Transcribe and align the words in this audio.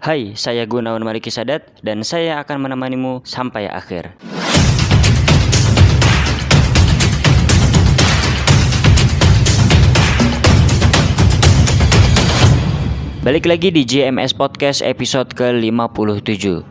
Hai, 0.00 0.32
saya 0.32 0.64
Gunawan 0.64 1.04
Mariki 1.04 1.28
Sadat 1.28 1.76
dan 1.84 2.00
saya 2.08 2.40
akan 2.40 2.64
menemanimu 2.64 3.20
sampai 3.20 3.68
akhir. 3.68 4.16
Balik 13.20 13.44
lagi 13.44 13.68
di 13.68 13.84
JMS 13.84 14.32
Podcast 14.32 14.80
episode 14.80 15.36
ke-57 15.36 16.64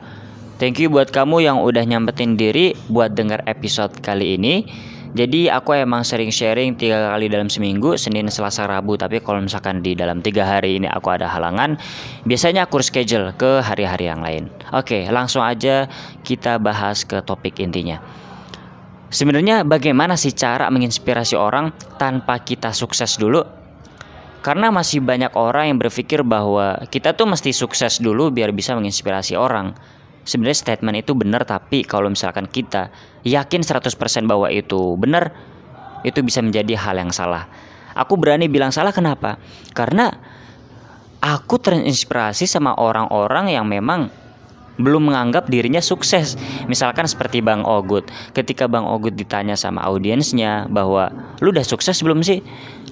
Thank 0.58 0.82
you 0.82 0.90
buat 0.90 1.14
kamu 1.14 1.46
yang 1.46 1.62
udah 1.62 1.86
nyampetin 1.86 2.34
diri 2.34 2.74
buat 2.90 3.14
denger 3.14 3.46
episode 3.46 3.94
kali 4.02 4.42
ini 4.42 4.66
jadi 5.10 5.50
aku 5.50 5.74
emang 5.74 6.06
sering 6.06 6.30
sharing 6.30 6.78
tiga 6.78 7.10
kali 7.10 7.34
dalam 7.34 7.50
seminggu, 7.50 7.98
Senin, 7.98 8.30
Selasa, 8.30 8.70
Rabu. 8.70 8.94
Tapi 8.94 9.18
kalau 9.26 9.42
misalkan 9.42 9.82
di 9.82 9.98
dalam 9.98 10.22
tiga 10.22 10.46
hari 10.46 10.78
ini 10.78 10.86
aku 10.86 11.10
ada 11.10 11.26
halangan, 11.26 11.82
biasanya 12.30 12.70
aku 12.70 12.78
schedule 12.86 13.34
ke 13.34 13.58
hari-hari 13.66 14.06
yang 14.06 14.22
lain. 14.22 14.54
Oke, 14.70 15.10
langsung 15.10 15.42
aja 15.42 15.90
kita 16.22 16.62
bahas 16.62 17.02
ke 17.02 17.26
topik 17.26 17.58
intinya. 17.58 17.98
Sebenarnya 19.10 19.66
bagaimana 19.66 20.14
sih 20.14 20.30
cara 20.30 20.70
menginspirasi 20.70 21.34
orang 21.34 21.74
tanpa 21.98 22.38
kita 22.46 22.70
sukses 22.70 23.18
dulu? 23.18 23.42
Karena 24.46 24.70
masih 24.70 25.02
banyak 25.02 25.34
orang 25.34 25.74
yang 25.74 25.78
berpikir 25.82 26.22
bahwa 26.22 26.86
kita 26.94 27.18
tuh 27.18 27.26
mesti 27.26 27.50
sukses 27.50 27.98
dulu 27.98 28.30
biar 28.30 28.54
bisa 28.54 28.78
menginspirasi 28.78 29.34
orang 29.34 29.74
sebenarnya 30.24 30.60
statement 30.60 30.98
itu 31.04 31.12
benar 31.16 31.44
tapi 31.44 31.84
kalau 31.84 32.12
misalkan 32.12 32.46
kita 32.48 32.92
yakin 33.24 33.62
100% 33.62 33.90
bahwa 34.30 34.48
itu 34.52 34.96
benar 34.96 35.32
itu 36.04 36.20
bisa 36.24 36.40
menjadi 36.40 36.80
hal 36.80 36.96
yang 37.00 37.12
salah. 37.12 37.48
Aku 37.98 38.16
berani 38.16 38.48
bilang 38.48 38.72
salah 38.72 38.96
kenapa? 38.96 39.36
Karena 39.76 40.08
aku 41.20 41.60
terinspirasi 41.60 42.48
sama 42.48 42.76
orang-orang 42.80 43.52
yang 43.52 43.68
memang 43.68 44.08
belum 44.80 45.12
menganggap 45.12 45.52
dirinya 45.52 45.84
sukses. 45.84 46.40
Misalkan 46.72 47.04
seperti 47.04 47.44
Bang 47.44 47.68
Ogut. 47.68 48.08
Ketika 48.32 48.72
Bang 48.72 48.88
Ogut 48.88 49.20
ditanya 49.20 49.60
sama 49.60 49.84
audiensnya 49.84 50.72
bahwa 50.72 51.12
lu 51.44 51.52
udah 51.52 51.68
sukses 51.68 52.00
belum 52.00 52.24
sih? 52.24 52.40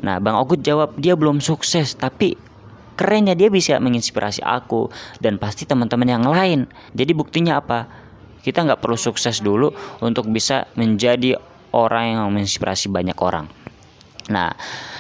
Nah, 0.04 0.20
Bang 0.20 0.36
Ogut 0.36 0.60
jawab 0.62 1.00
dia 1.00 1.16
belum 1.16 1.40
sukses, 1.40 1.96
tapi 1.96 2.36
kerennya 2.98 3.38
dia 3.38 3.54
bisa 3.54 3.78
menginspirasi 3.78 4.42
aku 4.42 4.90
dan 5.22 5.38
pasti 5.38 5.70
teman-teman 5.70 6.10
yang 6.10 6.26
lain. 6.26 6.66
Jadi 6.98 7.14
buktinya 7.14 7.62
apa? 7.62 7.86
Kita 8.42 8.66
nggak 8.66 8.82
perlu 8.82 8.98
sukses 8.98 9.40
dulu 9.40 9.70
untuk 10.02 10.28
bisa 10.34 10.66
menjadi 10.74 11.38
orang 11.78 12.18
yang 12.18 12.28
menginspirasi 12.34 12.90
banyak 12.90 13.18
orang. 13.22 13.46
Nah 14.34 14.52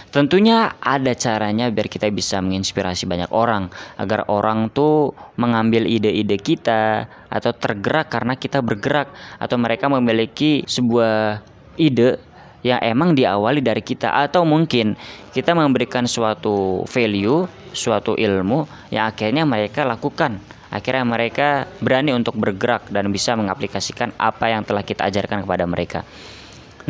Tentunya 0.07 0.73
ada 0.79 1.11
caranya 1.19 1.67
biar 1.67 1.91
kita 1.91 2.07
bisa 2.09 2.39
menginspirasi 2.39 3.05
banyak 3.05 3.29
orang 3.29 3.69
agar 3.99 4.25
orang 4.31 4.71
tuh 4.73 5.11
mengambil 5.35 5.83
ide-ide 5.83 6.39
kita 6.39 7.05
atau 7.27 7.51
tergerak 7.51 8.09
karena 8.09 8.39
kita 8.39 8.63
bergerak 8.63 9.11
atau 9.35 9.59
mereka 9.59 9.91
memiliki 9.91 10.63
sebuah 10.63 11.43
ide 11.75 12.17
yang 12.65 12.81
emang 12.81 13.13
diawali 13.13 13.61
dari 13.61 13.85
kita 13.85 14.09
atau 14.09 14.41
mungkin 14.41 14.97
kita 15.33 15.53
memberikan 15.53 16.09
suatu 16.09 16.81
value, 16.89 17.45
suatu 17.73 18.17
ilmu 18.17 18.65
yang 18.89 19.05
akhirnya 19.05 19.45
mereka 19.45 19.85
lakukan. 19.85 20.41
Akhirnya 20.67 21.07
mereka 21.07 21.63
berani 21.79 22.11
untuk 22.11 22.35
bergerak 22.35 22.91
dan 22.91 23.07
bisa 23.07 23.37
mengaplikasikan 23.39 24.11
apa 24.19 24.51
yang 24.51 24.67
telah 24.67 24.83
kita 24.83 25.07
ajarkan 25.07 25.47
kepada 25.47 25.63
mereka. 25.63 26.03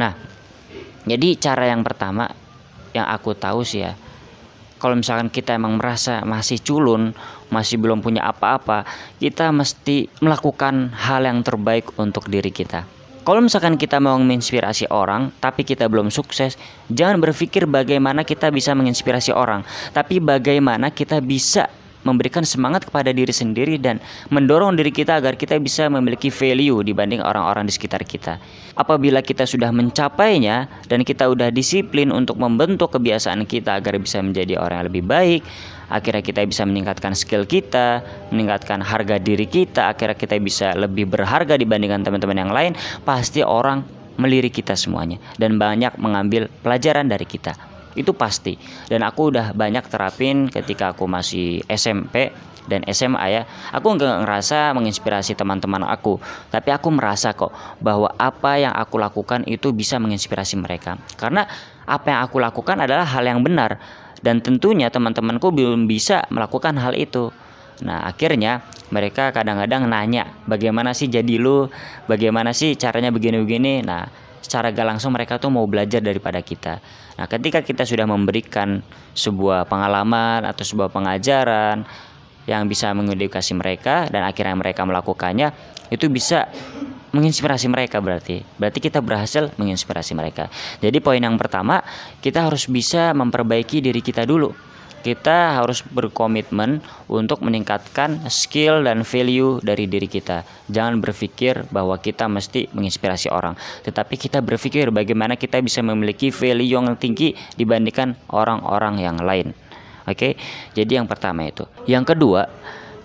Nah, 0.01 0.17
jadi 1.05 1.37
cara 1.37 1.69
yang 1.69 1.85
pertama 1.85 2.25
yang 2.97 3.05
aku 3.05 3.37
tahu 3.37 3.61
sih 3.61 3.85
ya, 3.85 3.93
kalau 4.81 4.97
misalkan 4.97 5.29
kita 5.29 5.53
emang 5.53 5.77
merasa 5.77 6.25
masih 6.25 6.57
culun, 6.57 7.13
masih 7.53 7.77
belum 7.77 8.01
punya 8.01 8.25
apa-apa, 8.25 8.81
kita 9.21 9.53
mesti 9.53 10.09
melakukan 10.25 10.89
hal 10.97 11.29
yang 11.29 11.45
terbaik 11.45 11.93
untuk 12.01 12.25
diri 12.33 12.49
kita 12.49 12.96
kalau 13.27 13.43
misalkan 13.43 13.75
kita 13.75 13.99
mau 13.99 14.15
menginspirasi 14.15 14.87
orang, 14.87 15.35
tapi 15.43 15.67
kita 15.67 15.91
belum 15.91 16.07
sukses, 16.07 16.55
jangan 16.87 17.19
berpikir 17.19 17.67
bagaimana 17.67 18.23
kita 18.23 18.47
bisa 18.55 18.71
menginspirasi 18.71 19.35
orang, 19.35 19.67
tapi 19.91 20.23
bagaimana 20.23 20.95
kita 20.95 21.19
bisa 21.19 21.67
memberikan 22.07 22.47
semangat 22.47 22.87
kepada 22.87 23.11
diri 23.11 23.35
sendiri 23.35 23.75
dan 23.75 23.99
mendorong 24.31 24.79
diri 24.79 24.95
kita 24.95 25.19
agar 25.19 25.35
kita 25.35 25.59
bisa 25.59 25.91
memiliki 25.91 26.31
value 26.31 26.79
dibanding 26.87 27.19
orang-orang 27.19 27.67
di 27.67 27.75
sekitar 27.75 28.07
kita. 28.07 28.39
Apabila 28.79 29.19
kita 29.19 29.43
sudah 29.43 29.75
mencapainya 29.75 30.71
dan 30.87 31.03
kita 31.03 31.27
sudah 31.27 31.51
disiplin 31.51 32.15
untuk 32.15 32.39
membentuk 32.39 32.95
kebiasaan 32.95 33.43
kita 33.43 33.83
agar 33.83 33.99
bisa 33.99 34.23
menjadi 34.23 34.55
orang 34.55 34.79
yang 34.79 34.87
lebih 34.87 35.03
baik, 35.03 35.41
akhirnya 35.87 36.23
kita 36.23 36.43
bisa 36.43 36.63
meningkatkan 36.67 37.15
skill 37.15 37.47
kita, 37.47 38.03
meningkatkan 38.31 38.83
harga 38.83 39.19
diri 39.19 39.47
kita, 39.47 39.91
akhirnya 39.91 40.17
kita 40.19 40.35
bisa 40.39 40.75
lebih 40.75 41.07
berharga 41.07 41.55
dibandingkan 41.55 42.03
teman-teman 42.03 42.37
yang 42.37 42.51
lain, 42.51 42.71
pasti 43.03 43.43
orang 43.43 43.83
melirik 44.17 44.57
kita 44.57 44.73
semuanya 44.73 45.21
dan 45.37 45.55
banyak 45.61 45.95
mengambil 46.01 46.49
pelajaran 46.65 47.07
dari 47.07 47.23
kita. 47.23 47.53
Itu 47.97 48.13
pasti. 48.13 48.53
Dan 48.85 49.01
aku 49.01 49.33
udah 49.33 49.57
banyak 49.57 49.89
terapin 49.89 50.53
ketika 50.53 50.93
aku 50.93 51.09
masih 51.09 51.65
SMP 51.65 52.29
dan 52.69 52.83
SMA 52.91 53.25
ya. 53.31 53.41
Aku 53.73 53.95
nggak 53.95 54.27
ngerasa 54.27 54.75
menginspirasi 54.77 55.33
teman-teman 55.33 55.81
aku 55.87 56.19
tapi 56.51 56.69
aku 56.69 56.93
merasa 56.93 57.33
kok 57.33 57.49
bahwa 57.81 58.11
apa 58.19 58.59
yang 58.59 58.75
aku 58.75 59.01
lakukan 59.01 59.47
itu 59.49 59.73
bisa 59.73 59.97
menginspirasi 59.97 60.59
mereka. 60.61 60.99
Karena 61.17 61.47
apa 61.87 62.05
yang 62.11 62.19
aku 62.27 62.37
lakukan 62.37 62.77
adalah 62.83 63.07
hal 63.07 63.23
yang 63.23 63.41
benar 63.41 63.79
dan 64.25 64.41
tentunya 64.41 64.89
teman-temanku 64.89 65.53
belum 65.53 65.85
bisa 65.85 66.25
melakukan 66.33 66.77
hal 66.77 66.97
itu 66.97 67.29
Nah 67.85 68.09
akhirnya 68.09 68.65
mereka 68.89 69.29
kadang-kadang 69.29 69.85
nanya 69.85 70.33
bagaimana 70.49 70.95
sih 70.97 71.11
jadi 71.11 71.37
lu, 71.37 71.69
bagaimana 72.09 72.55
sih 72.55 72.73
caranya 72.73 73.13
begini-begini. 73.13 73.85
Nah 73.85 74.07
secara 74.41 74.71
gak 74.71 74.87
langsung 74.95 75.11
mereka 75.11 75.37
tuh 75.37 75.51
mau 75.51 75.67
belajar 75.67 75.99
daripada 75.99 76.39
kita. 76.39 76.79
Nah, 77.19 77.27
ketika 77.27 77.59
kita 77.65 77.83
sudah 77.83 78.07
memberikan 78.07 78.79
sebuah 79.11 79.67
pengalaman 79.67 80.47
atau 80.47 80.63
sebuah 80.63 80.87
pengajaran 80.87 81.83
yang 82.47 82.63
bisa 82.69 82.95
mengedukasi 82.95 83.57
mereka 83.59 84.07
dan 84.07 84.23
akhirnya 84.23 84.55
mereka 84.55 84.87
melakukannya, 84.87 85.51
itu 85.91 86.07
bisa 86.07 86.47
menginspirasi 87.17 87.65
mereka 87.65 87.97
berarti. 87.97 88.45
Berarti 88.61 88.77
kita 88.77 89.01
berhasil 89.01 89.49
menginspirasi 89.57 90.13
mereka. 90.13 90.53
Jadi 90.77 91.01
poin 91.01 91.17
yang 91.17 91.35
pertama, 91.41 91.81
kita 92.21 92.45
harus 92.45 92.69
bisa 92.69 93.17
memperbaiki 93.17 93.81
diri 93.81 94.05
kita 94.05 94.29
dulu 94.29 94.53
kita 95.07 95.61
harus 95.61 95.87
berkomitmen 95.87 96.83
untuk 97.07 97.39
meningkatkan 97.39 98.27
skill 98.27 98.83
dan 98.83 99.07
value 99.07 99.63
dari 99.63 99.87
diri 99.87 100.03
kita. 100.03 100.43
Jangan 100.67 100.99
berpikir 100.99 101.63
bahwa 101.71 101.95
kita 101.95 102.27
mesti 102.27 102.67
menginspirasi 102.75 103.31
orang, 103.31 103.55
tetapi 103.87 104.19
kita 104.19 104.43
berpikir 104.43 104.91
bagaimana 104.91 105.39
kita 105.39 105.63
bisa 105.63 105.79
memiliki 105.79 106.27
value 106.27 106.75
yang 106.75 106.91
tinggi 106.99 107.31
dibandingkan 107.55 108.19
orang-orang 108.35 108.99
yang 108.99 109.15
lain. 109.23 109.55
Oke, 110.07 110.35
jadi 110.75 110.99
yang 110.99 111.07
pertama 111.07 111.47
itu. 111.47 111.63
Yang 111.87 112.15
kedua, 112.15 112.51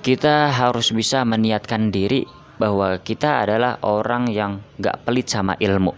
kita 0.03 0.51
harus 0.51 0.91
bisa 0.91 1.23
meniatkan 1.23 1.95
diri 1.95 2.27
bahwa 2.63 2.95
kita 3.03 3.43
adalah 3.43 3.83
orang 3.83 4.31
yang 4.31 4.63
gak 4.79 5.03
pelit 5.03 5.27
sama 5.27 5.59
ilmu, 5.59 5.91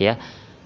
ya 0.00 0.16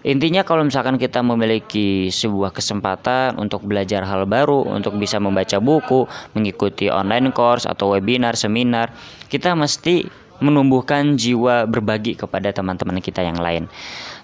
Intinya 0.04 0.44
kalau 0.44 0.68
misalkan 0.68 1.00
kita 1.00 1.24
memiliki 1.24 2.12
sebuah 2.12 2.52
kesempatan 2.52 3.40
untuk 3.40 3.64
belajar 3.64 4.04
hal 4.04 4.28
baru, 4.28 4.60
untuk 4.68 5.00
bisa 5.00 5.16
membaca 5.16 5.56
buku, 5.56 6.04
mengikuti 6.36 6.92
online 6.92 7.32
course 7.32 7.64
atau 7.64 7.96
webinar, 7.96 8.36
seminar, 8.36 8.92
kita 9.32 9.56
mesti 9.56 10.04
menumbuhkan 10.44 11.16
jiwa 11.16 11.64
berbagi 11.64 12.20
kepada 12.20 12.52
teman-teman 12.52 13.00
kita 13.00 13.24
yang 13.24 13.40
lain. 13.40 13.64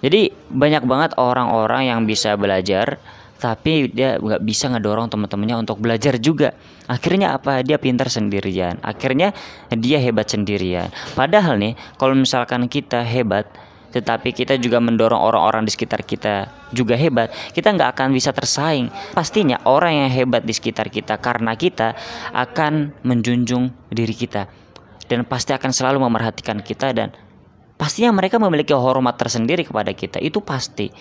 Jadi 0.04 0.28
banyak 0.52 0.84
banget 0.84 1.10
orang-orang 1.16 1.88
yang 1.88 2.04
bisa 2.04 2.36
belajar 2.36 3.00
tapi 3.40 3.88
dia 3.88 4.20
nggak 4.20 4.44
bisa 4.44 4.68
ngedorong 4.68 5.08
teman-temannya 5.08 5.64
untuk 5.64 5.80
belajar 5.80 6.20
juga. 6.20 6.52
Akhirnya 6.84 7.32
apa? 7.32 7.64
Dia 7.64 7.80
pintar 7.80 8.12
sendirian. 8.12 8.76
Akhirnya 8.84 9.32
dia 9.72 9.96
hebat 9.96 10.28
sendirian. 10.28 10.92
Padahal 11.16 11.56
nih, 11.56 11.74
kalau 11.96 12.12
misalkan 12.12 12.68
kita 12.68 13.00
hebat, 13.00 13.48
tetapi 13.90 14.30
kita 14.30 14.54
juga 14.60 14.78
mendorong 14.78 15.18
orang-orang 15.18 15.66
di 15.66 15.72
sekitar 15.74 16.06
kita 16.06 16.52
juga 16.70 16.94
hebat, 16.94 17.32
kita 17.56 17.74
nggak 17.74 17.96
akan 17.96 18.14
bisa 18.14 18.30
tersaing. 18.30 18.92
Pastinya 19.16 19.58
orang 19.66 20.06
yang 20.06 20.10
hebat 20.12 20.46
di 20.46 20.54
sekitar 20.54 20.92
kita 20.92 21.18
karena 21.18 21.56
kita 21.58 21.98
akan 22.30 22.94
menjunjung 23.02 23.72
diri 23.90 24.14
kita 24.14 24.46
dan 25.10 25.26
pasti 25.26 25.50
akan 25.50 25.74
selalu 25.74 25.98
memerhatikan 26.06 26.62
kita 26.62 26.94
dan 26.94 27.10
pastinya 27.74 28.14
mereka 28.14 28.38
memiliki 28.38 28.70
hormat 28.70 29.18
tersendiri 29.18 29.66
kepada 29.66 29.90
kita. 29.90 30.22
Itu 30.22 30.38
pasti. 30.44 30.92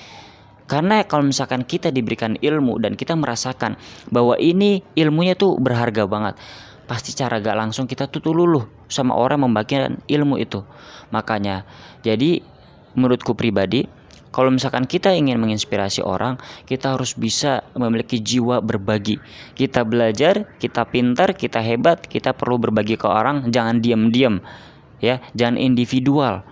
Karena 0.69 1.01
kalau 1.03 1.25
misalkan 1.25 1.65
kita 1.65 1.89
diberikan 1.89 2.37
ilmu 2.37 2.77
dan 2.77 2.93
kita 2.93 3.17
merasakan 3.17 3.73
bahwa 4.13 4.37
ini 4.37 4.85
ilmunya 4.93 5.33
tuh 5.33 5.57
berharga 5.57 6.05
banget, 6.05 6.37
pasti 6.85 7.17
cara 7.17 7.41
gak 7.41 7.57
langsung 7.57 7.89
kita 7.89 8.05
tuh 8.05 8.21
luluh 8.29 8.69
sama 8.85 9.17
orang 9.17 9.49
membagikan 9.49 9.97
ilmu 10.05 10.37
itu. 10.37 10.61
Makanya, 11.09 11.65
jadi 12.05 12.45
menurutku 12.93 13.33
pribadi 13.33 13.89
kalau 14.29 14.53
misalkan 14.53 14.85
kita 14.85 15.09
ingin 15.09 15.41
menginspirasi 15.41 16.05
orang, 16.05 16.37
kita 16.69 16.93
harus 16.93 17.17
bisa 17.17 17.65
memiliki 17.73 18.21
jiwa 18.21 18.61
berbagi. 18.61 19.17
Kita 19.57 19.81
belajar, 19.81 20.45
kita 20.61 20.85
pintar, 20.85 21.33
kita 21.33 21.57
hebat, 21.65 22.05
kita 22.05 22.37
perlu 22.37 22.61
berbagi 22.61 22.93
ke 22.93 23.09
orang, 23.09 23.49
jangan 23.49 23.81
diam-diam. 23.81 24.37
Ya, 25.01 25.17
jangan 25.33 25.57
individual. 25.57 26.45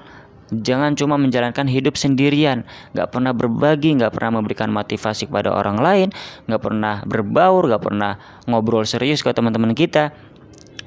Jangan 0.47 0.95
cuma 0.95 1.19
menjalankan 1.19 1.67
hidup 1.67 1.99
sendirian, 1.99 2.63
nggak 2.95 3.11
pernah 3.11 3.35
berbagi, 3.35 3.99
nggak 3.99 4.15
pernah 4.15 4.39
memberikan 4.39 4.71
motivasi 4.71 5.27
kepada 5.27 5.51
orang 5.51 5.75
lain, 5.75 6.07
nggak 6.47 6.61
pernah 6.63 7.03
berbaur, 7.03 7.67
nggak 7.67 7.83
pernah 7.83 8.15
ngobrol 8.47 8.87
serius 8.87 9.19
ke 9.19 9.31
teman-teman 9.35 9.75
kita. 9.75 10.15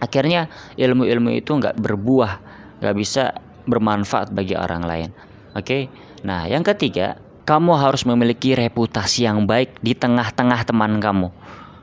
Akhirnya 0.00 0.48
ilmu-ilmu 0.80 1.36
itu 1.36 1.52
nggak 1.52 1.76
berbuah, 1.76 2.32
nggak 2.80 2.96
bisa 2.96 3.36
bermanfaat 3.68 4.32
bagi 4.32 4.56
orang 4.56 4.82
lain. 4.88 5.10
Oke, 5.52 5.92
nah 6.24 6.48
yang 6.48 6.64
ketiga, 6.64 7.20
kamu 7.44 7.76
harus 7.76 8.08
memiliki 8.08 8.56
reputasi 8.56 9.28
yang 9.28 9.44
baik 9.44 9.76
di 9.84 9.92
tengah-tengah 9.92 10.64
teman 10.64 11.02
kamu. 11.04 11.28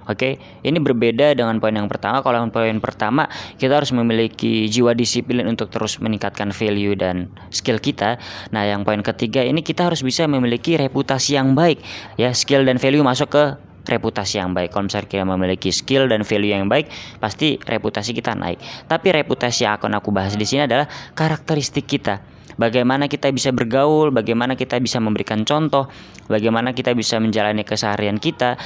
Oke, 0.08 0.40
okay? 0.40 0.64
ini 0.64 0.80
berbeda 0.80 1.36
dengan 1.36 1.60
poin 1.60 1.76
yang 1.76 1.92
pertama. 1.92 2.24
Kalau 2.24 2.48
poin 2.48 2.80
pertama, 2.80 3.28
kita 3.60 3.76
harus 3.76 3.92
memiliki 3.92 4.72
jiwa 4.72 4.96
disiplin 4.96 5.44
untuk 5.44 5.68
terus 5.68 6.00
meningkatkan 6.00 6.56
value 6.56 6.96
dan 6.96 7.28
skill 7.52 7.76
kita. 7.84 8.16
Nah, 8.56 8.64
yang 8.64 8.88
poin 8.88 9.04
ketiga 9.04 9.44
ini 9.44 9.60
kita 9.60 9.92
harus 9.92 10.00
bisa 10.00 10.24
memiliki 10.24 10.80
reputasi 10.80 11.36
yang 11.36 11.60
baik. 11.60 11.84
Ya, 12.16 12.32
skill 12.32 12.64
dan 12.64 12.80
value 12.80 13.04
masuk 13.04 13.36
ke 13.36 13.44
reputasi 13.88 14.40
yang 14.40 14.56
baik. 14.56 14.72
Kalau 14.72 14.88
misalnya 14.88 15.08
kita 15.12 15.26
memiliki 15.28 15.70
skill 15.76 16.08
dan 16.08 16.24
value 16.24 16.56
yang 16.56 16.72
baik, 16.72 16.88
pasti 17.20 17.60
reputasi 17.60 18.16
kita 18.16 18.32
naik. 18.32 18.64
Tapi 18.88 19.08
reputasi 19.12 19.68
yang 19.68 19.76
akan 19.76 20.00
aku 20.00 20.16
bahas 20.16 20.40
di 20.40 20.48
sini 20.48 20.68
adalah 20.68 20.88
karakteristik 21.16 21.84
kita 21.84 22.38
bagaimana 22.60 23.06
kita 23.08 23.30
bisa 23.32 23.54
bergaul, 23.54 24.10
bagaimana 24.12 24.58
kita 24.58 24.82
bisa 24.82 24.98
memberikan 25.00 25.46
contoh, 25.46 25.88
bagaimana 26.28 26.74
kita 26.74 26.92
bisa 26.98 27.22
menjalani 27.22 27.64
keseharian 27.64 28.18
kita. 28.18 28.58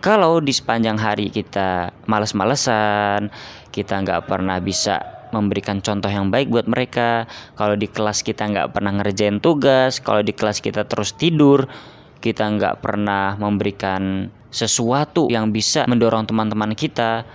Kalau 0.00 0.40
di 0.40 0.48
sepanjang 0.48 0.96
hari 0.96 1.28
kita 1.28 1.92
males-malesan, 2.08 3.28
kita 3.68 4.00
nggak 4.00 4.32
pernah 4.32 4.56
bisa 4.56 5.28
memberikan 5.28 5.84
contoh 5.84 6.08
yang 6.08 6.32
baik 6.32 6.48
buat 6.48 6.64
mereka. 6.64 7.28
Kalau 7.52 7.76
di 7.76 7.84
kelas 7.84 8.24
kita 8.24 8.48
nggak 8.48 8.72
pernah 8.72 8.96
ngerjain 8.96 9.44
tugas, 9.44 10.00
kalau 10.00 10.24
di 10.24 10.32
kelas 10.32 10.64
kita 10.64 10.88
terus 10.88 11.12
tidur, 11.12 11.68
kita 12.24 12.48
nggak 12.48 12.80
pernah 12.80 13.36
memberikan 13.36 14.32
sesuatu 14.48 15.28
yang 15.28 15.52
bisa 15.52 15.84
mendorong 15.84 16.24
teman-teman 16.24 16.72
kita 16.72 17.28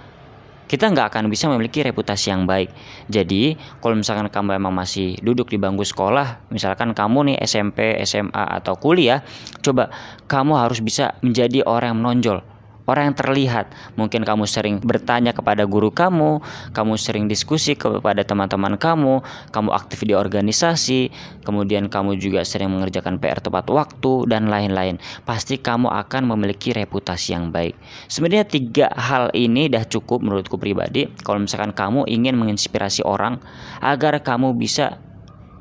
kita 0.65 0.89
nggak 0.89 1.13
akan 1.13 1.29
bisa 1.29 1.45
memiliki 1.45 1.85
reputasi 1.85 2.33
yang 2.33 2.49
baik. 2.49 2.73
Jadi, 3.05 3.53
kalau 3.77 3.93
misalkan 3.93 4.25
kamu 4.33 4.57
emang 4.57 4.73
masih 4.73 5.13
duduk 5.21 5.53
di 5.53 5.61
bangku 5.61 5.85
sekolah, 5.85 6.49
misalkan 6.49 6.97
kamu 6.97 7.29
nih 7.29 7.37
SMP, 7.45 7.93
SMA 8.01 8.33
atau 8.33 8.73
kuliah, 8.73 9.21
coba 9.61 9.93
kamu 10.25 10.57
harus 10.57 10.81
bisa 10.81 11.13
menjadi 11.21 11.61
orang 11.69 11.93
yang 11.93 11.99
menonjol 12.01 12.54
orang 12.85 13.11
yang 13.11 13.17
terlihat. 13.17 13.65
Mungkin 13.97 14.25
kamu 14.25 14.45
sering 14.45 14.81
bertanya 14.81 15.33
kepada 15.33 15.65
guru 15.65 15.89
kamu, 15.91 16.41
kamu 16.71 16.93
sering 16.97 17.25
diskusi 17.25 17.73
kepada 17.73 18.21
teman-teman 18.21 18.77
kamu, 18.77 19.21
kamu 19.49 19.69
aktif 19.73 20.05
di 20.05 20.13
organisasi, 20.13 21.09
kemudian 21.43 21.89
kamu 21.89 22.17
juga 22.21 22.45
sering 22.45 22.71
mengerjakan 22.71 23.17
PR 23.17 23.41
tepat 23.41 23.69
waktu 23.69 24.29
dan 24.29 24.47
lain-lain. 24.47 25.01
Pasti 25.25 25.57
kamu 25.57 25.89
akan 25.89 26.29
memiliki 26.29 26.73
reputasi 26.73 27.33
yang 27.35 27.49
baik. 27.49 27.75
Sebenarnya 28.07 28.45
tiga 28.45 28.87
hal 28.93 29.33
ini 29.33 29.67
dah 29.67 29.83
cukup 29.85 30.21
menurutku 30.21 30.57
pribadi. 30.61 31.09
Kalau 31.25 31.41
misalkan 31.41 31.73
kamu 31.73 32.05
ingin 32.09 32.37
menginspirasi 32.37 33.01
orang 33.05 33.41
agar 33.81 34.21
kamu 34.21 34.53
bisa 34.55 35.01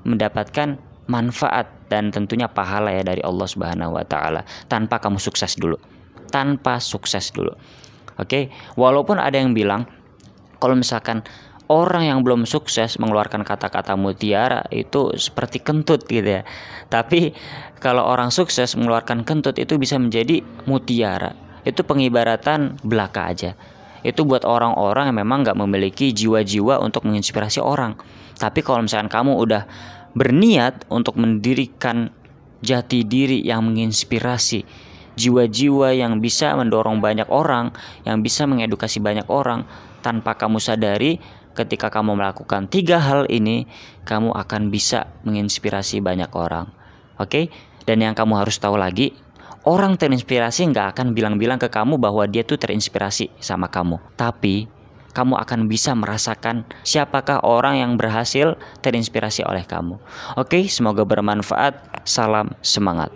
mendapatkan 0.05 0.77
manfaat 1.09 1.69
dan 1.89 2.09
tentunya 2.09 2.49
pahala 2.49 2.93
ya 2.93 3.05
dari 3.05 3.21
Allah 3.21 3.45
Subhanahu 3.45 3.97
wa 3.97 4.05
taala 4.09 4.45
tanpa 4.73 5.01
kamu 5.01 5.21
sukses 5.21 5.53
dulu 5.57 5.77
tanpa 6.35 6.83
sukses 6.83 7.31
dulu. 7.31 7.55
Oke, 8.19 8.51
walaupun 8.75 9.23
ada 9.23 9.39
yang 9.39 9.55
bilang 9.55 9.87
kalau 10.59 10.75
misalkan 10.75 11.23
orang 11.71 12.11
yang 12.11 12.19
belum 12.27 12.45
sukses 12.45 12.99
mengeluarkan 12.99 13.47
kata-kata 13.47 13.95
mutiara 13.95 14.67
itu 14.75 15.15
seperti 15.15 15.63
kentut 15.63 16.05
gitu 16.11 16.43
ya. 16.43 16.43
Tapi 16.91 17.33
kalau 17.79 18.05
orang 18.05 18.35
sukses 18.35 18.75
mengeluarkan 18.75 19.23
kentut 19.23 19.57
itu 19.63 19.79
bisa 19.79 19.95
menjadi 19.97 20.43
mutiara. 20.67 21.33
Itu 21.65 21.87
pengibaratan 21.87 22.83
belaka 22.85 23.31
aja. 23.33 23.51
Itu 24.05 24.29
buat 24.29 24.45
orang-orang 24.45 25.09
yang 25.09 25.19
memang 25.25 25.49
nggak 25.49 25.57
memiliki 25.57 26.13
jiwa-jiwa 26.13 26.77
untuk 26.85 27.09
menginspirasi 27.09 27.65
orang. 27.65 27.97
Tapi 28.37 28.61
kalau 28.61 28.85
misalkan 28.85 29.09
kamu 29.09 29.33
udah 29.41 29.63
berniat 30.13 30.85
untuk 30.93 31.17
mendirikan 31.17 32.13
jati 32.61 33.05
diri 33.05 33.41
yang 33.41 33.65
menginspirasi, 33.65 34.65
jiwa-jiwa 35.15 35.95
yang 35.95 36.19
bisa 36.19 36.55
mendorong 36.55 36.99
banyak 36.99 37.27
orang, 37.31 37.75
yang 38.07 38.21
bisa 38.21 38.47
mengedukasi 38.47 38.99
banyak 39.03 39.27
orang 39.31 39.67
tanpa 40.05 40.37
kamu 40.37 40.61
sadari 40.61 41.19
ketika 41.55 41.89
kamu 41.89 42.19
melakukan 42.19 42.67
tiga 42.67 42.99
hal 42.99 43.31
ini, 43.31 43.65
kamu 44.05 44.35
akan 44.35 44.69
bisa 44.69 45.09
menginspirasi 45.23 46.03
banyak 46.03 46.29
orang. 46.35 46.69
Oke? 47.17 47.49
Dan 47.87 48.03
yang 48.03 48.13
kamu 48.13 48.43
harus 48.43 48.59
tahu 48.59 48.75
lagi, 48.75 49.15
orang 49.65 49.95
terinspirasi 49.95 50.69
nggak 50.75 50.97
akan 50.97 51.15
bilang-bilang 51.15 51.61
ke 51.63 51.71
kamu 51.71 51.97
bahwa 51.97 52.27
dia 52.27 52.43
tuh 52.43 52.59
terinspirasi 52.59 53.31
sama 53.39 53.71
kamu. 53.71 54.01
Tapi 54.19 54.67
kamu 55.15 55.39
akan 55.39 55.71
bisa 55.71 55.95
merasakan 55.95 56.67
siapakah 56.83 57.41
orang 57.47 57.79
yang 57.79 57.93
berhasil 57.95 58.59
terinspirasi 58.83 59.47
oleh 59.47 59.63
kamu. 59.63 59.97
Oke, 60.35 60.67
semoga 60.67 61.07
bermanfaat. 61.07 62.03
Salam 62.05 62.53
semangat. 62.61 63.09